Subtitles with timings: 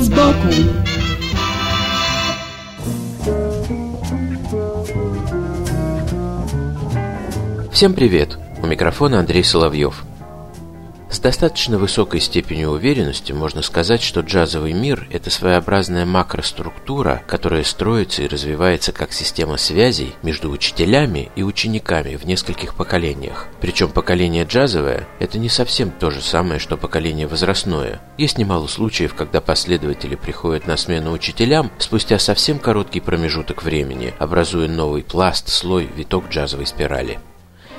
[0.00, 0.48] Вид сбоку
[7.70, 8.38] Всем привет!
[8.62, 10.04] У микрофона Андрей Соловьев.
[11.10, 18.22] С достаточно высокой степенью уверенности можно сказать, что джазовый мир– это своеобразная макроструктура, которая строится
[18.22, 23.48] и развивается как система связей между учителями и учениками в нескольких поколениях.
[23.60, 28.00] Причем поколение джазовое– это не совсем то же самое, что поколение возрастное.
[28.16, 34.68] Есть немало случаев, когда последователи приходят на смену учителям спустя совсем короткий промежуток времени, образуя
[34.68, 37.18] новый пласт, слой, виток джазовой спирали.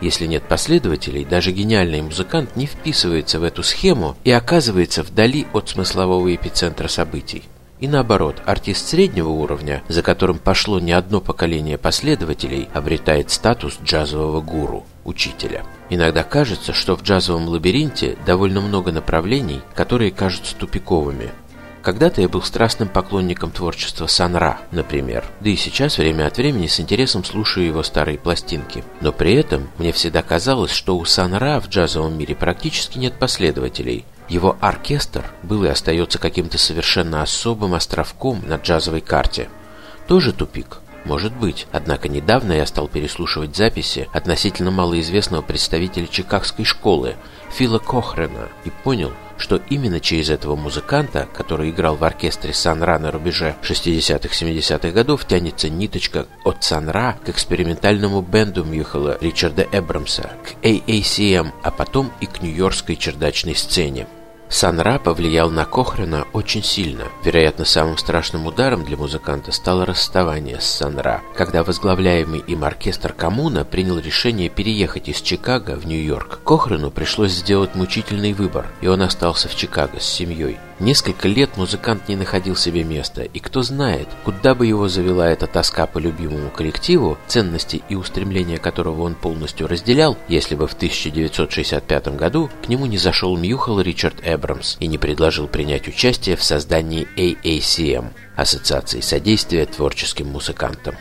[0.00, 5.68] Если нет последователей, даже гениальный музыкант не вписывается в эту схему и оказывается вдали от
[5.68, 7.44] смыслового эпицентра событий.
[7.80, 14.40] И наоборот, артист среднего уровня, за которым пошло не одно поколение последователей, обретает статус джазового
[14.40, 15.64] гуру, учителя.
[15.90, 21.30] Иногда кажется, что в джазовом лабиринте довольно много направлений, которые кажутся тупиковыми,
[21.84, 26.80] когда-то я был страстным поклонником творчества Санра, например, да и сейчас время от времени с
[26.80, 28.82] интересом слушаю его старые пластинки.
[29.02, 34.06] Но при этом мне всегда казалось, что у Санра в джазовом мире практически нет последователей.
[34.30, 39.50] Его оркестр был и остается каким-то совершенно особым островком на джазовой карте.
[40.08, 40.78] Тоже тупик?
[41.04, 47.16] Может быть, однако недавно я стал переслушивать записи относительно малоизвестного представителя чикагской школы
[47.52, 53.10] Фила Кохрена и понял, что именно через этого музыканта, который играл в оркестре Санра на
[53.10, 61.52] рубеже 60-70-х годов, тянется ниточка от Санра к экспериментальному бенду Мюхела Ричарда Эбрамса, к AACM,
[61.62, 64.06] а потом и к нью-йоркской чердачной сцене.
[64.48, 67.04] Санра повлиял на Кохрена очень сильно.
[67.24, 73.64] Вероятно, самым страшным ударом для музыканта стало расставание с Санра, когда возглавляемый им оркестр Коммуна
[73.64, 76.40] принял решение переехать из Чикаго в Нью-Йорк.
[76.44, 80.58] Кохрену пришлось сделать мучительный выбор, и он остался в Чикаго с семьей.
[80.80, 85.46] Несколько лет музыкант не находил себе места, и кто знает, куда бы его завела эта
[85.46, 92.08] тоска по любимому коллективу, ценности и устремления которого он полностью разделял, если бы в 1965
[92.16, 97.06] году к нему не зашел Мьюхал Ричард Эбрамс и не предложил принять участие в создании
[97.16, 98.06] AACM–
[98.36, 100.96] Ассоциации содействия творческим музыкантам.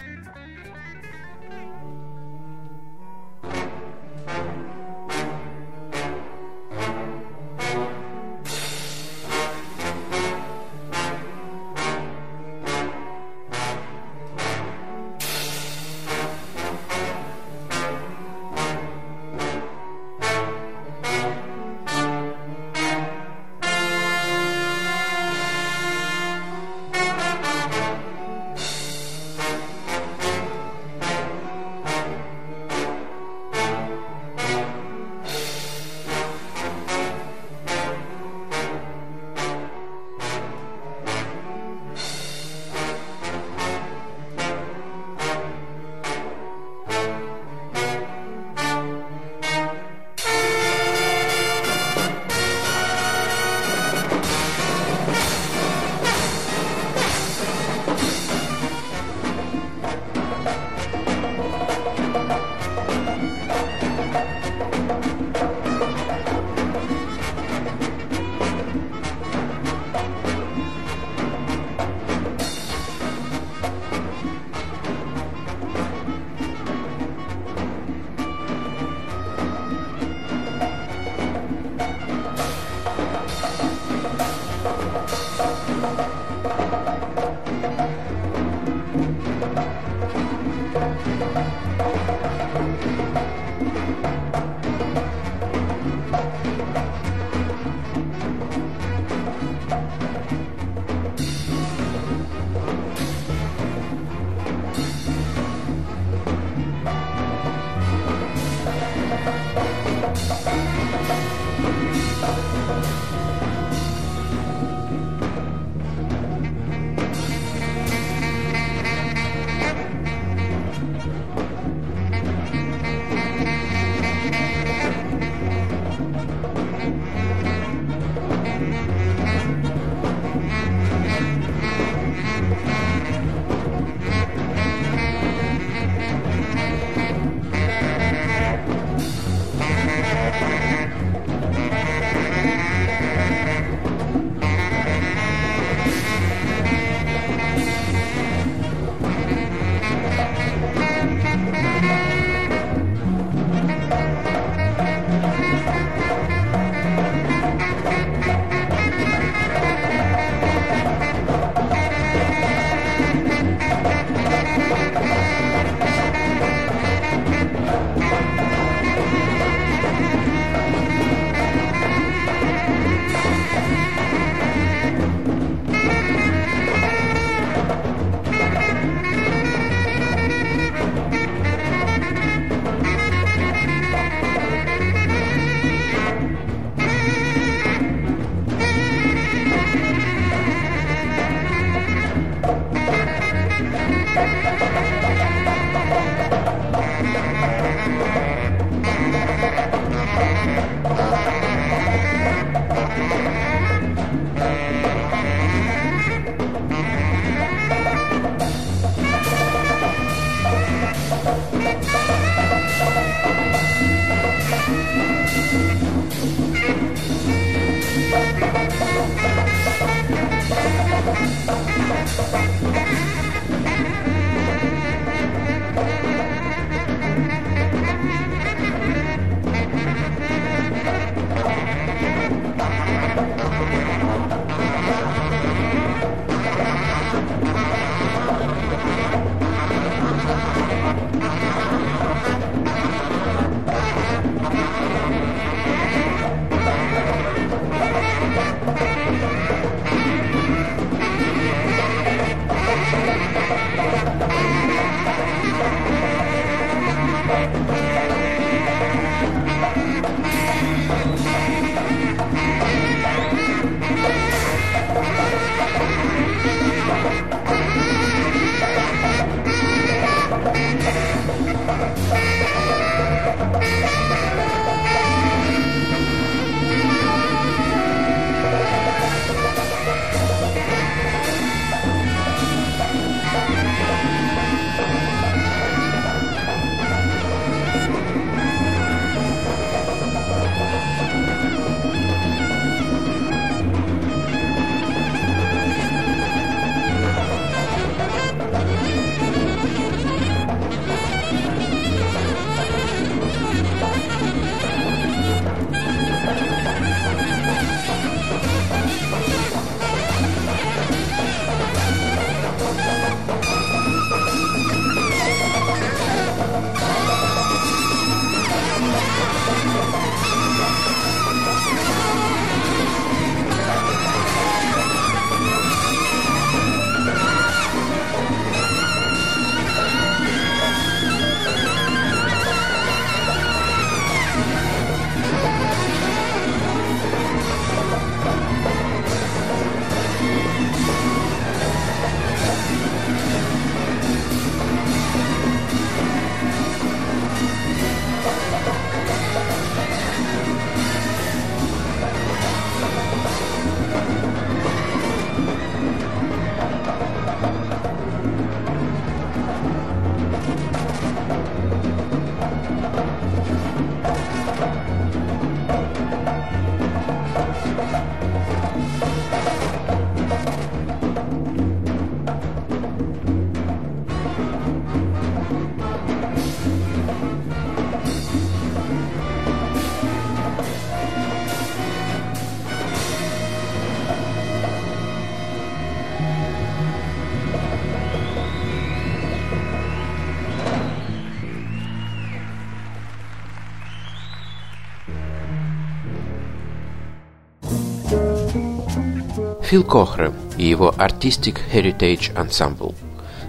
[399.74, 402.94] Фил Кохрем и его Artistic Heritage Ensemble.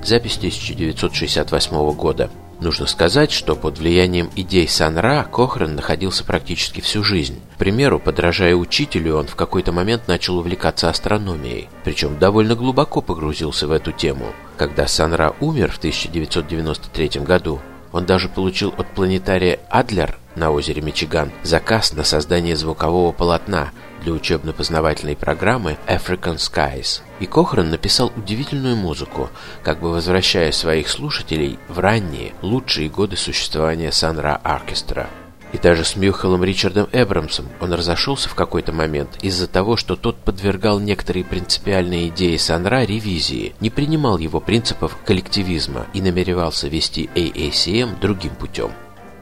[0.02, 2.30] Запись 1968 года.
[2.60, 7.38] Нужно сказать, что под влиянием идей Санра Кохрен находился практически всю жизнь.
[7.56, 13.66] К примеру, подражая учителю, он в какой-то момент начал увлекаться астрономией, причем довольно глубоко погрузился
[13.66, 14.24] в эту тему.
[14.56, 17.60] Когда Санра умер в 1993 году,
[17.92, 23.72] он даже получил от планетария Адлер на озере Мичиган заказ на создание звукового полотна,
[24.04, 27.00] для учебно-познавательной программы African Skies.
[27.20, 29.30] И Кохран написал удивительную музыку,
[29.62, 35.08] как бы возвращая своих слушателей в ранние, лучшие годы существования Санра Оркестра.
[35.52, 40.16] И даже с Мюхелом Ричардом Эбрамсом он разошелся в какой-то момент из-за того, что тот
[40.16, 48.00] подвергал некоторые принципиальные идеи Санра ревизии, не принимал его принципов коллективизма и намеревался вести AACM
[48.00, 48.72] другим путем.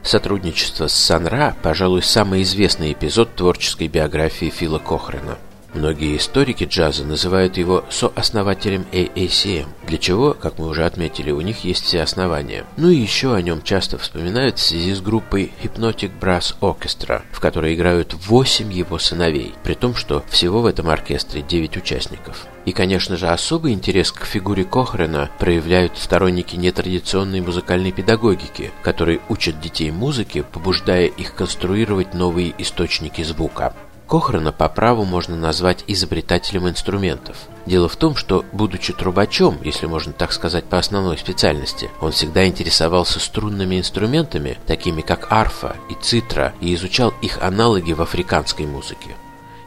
[0.03, 5.37] Сотрудничество с Санра, пожалуй, самый известный эпизод творческой биографии Фила Кохрена.
[5.73, 11.65] Многие историки джаза называют его сооснователем AACM, для чего, как мы уже отметили, у них
[11.65, 12.65] есть все основания.
[12.77, 17.39] Ну и еще о нем часто вспоминают в связи с группой Hypnotic Brass Orchestra, в
[17.39, 22.47] которой играют 8 его сыновей, при том, что всего в этом оркестре 9 участников.
[22.65, 29.59] И, конечно же, особый интерес к фигуре Кохрена проявляют сторонники нетрадиционной музыкальной педагогики, которые учат
[29.59, 33.73] детей музыке, побуждая их конструировать новые источники звука.
[34.07, 37.37] Кохрана по праву можно назвать изобретателем инструментов.
[37.65, 42.45] Дело в том, что, будучи трубачом, если можно так сказать по основной специальности, он всегда
[42.45, 49.15] интересовался струнными инструментами, такими как арфа и цитра, и изучал их аналоги в африканской музыке.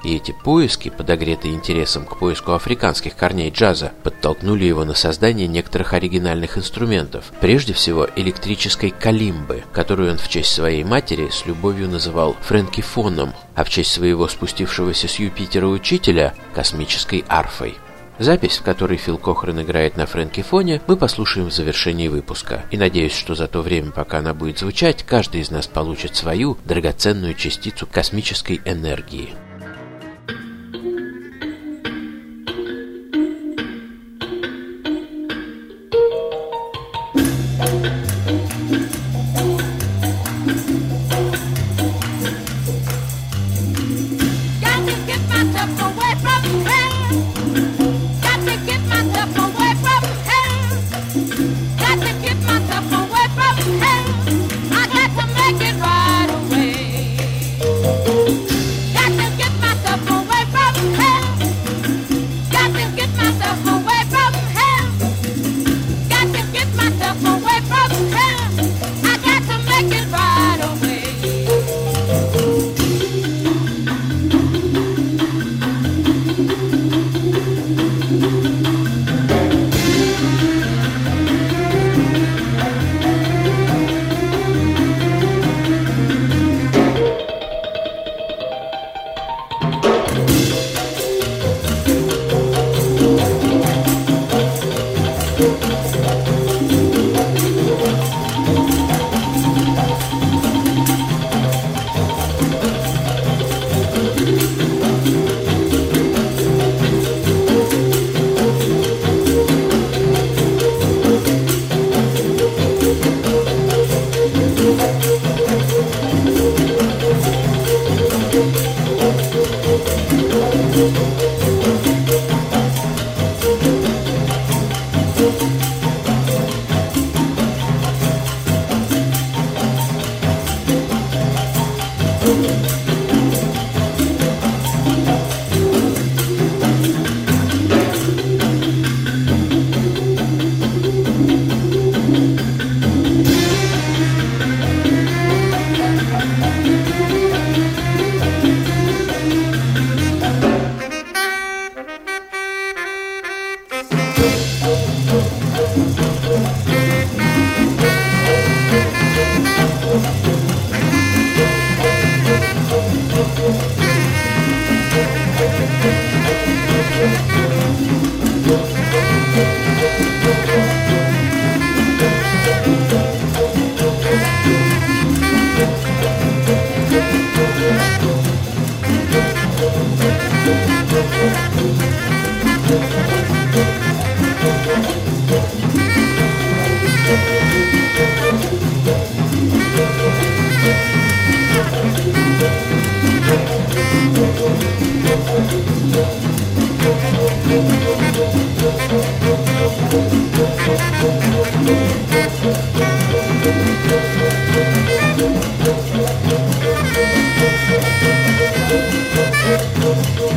[0.06, 5.94] И эти поиски, подогретые интересом к поиску африканских корней джаза, подтолкнули его на создание некоторых
[5.94, 12.36] оригинальных инструментов, прежде всего электрической калимбы, которую он в честь своей матери с любовью называл
[12.42, 17.74] френкифоном, а в честь своего спустившегося с Юпитера учителя– космической арфой.
[18.20, 22.64] Запись, в которой Фил Кохрен играет на фрэнкифоне, мы послушаем в завершении выпуска.
[22.70, 26.56] И надеюсь, что за то время, пока она будет звучать, каждый из нас получит свою
[26.64, 29.34] драгоценную частицу космической энергии.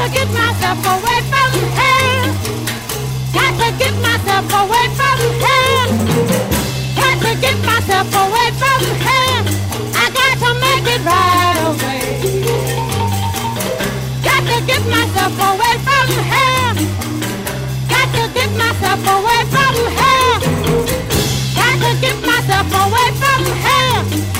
[0.00, 1.50] to get myself away from.
[3.36, 5.18] Got to get myself away from.
[6.96, 8.80] Got to get myself away from.
[9.92, 12.00] I got to make it right away.
[14.24, 16.76] Got to get myself away from hell.
[17.92, 20.40] Got to get myself away from hell.
[21.60, 24.39] Got to get myself away from hell.